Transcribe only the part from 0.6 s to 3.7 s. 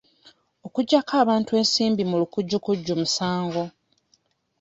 Okugyako abantu ensimbi mu lukujjukujju musango.